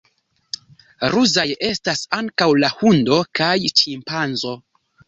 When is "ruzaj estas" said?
1.15-2.03